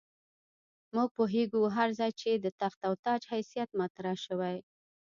[0.93, 4.57] موږ پوهېږو هر ځای چې د تخت او تاج حیثیت مطرح شوی.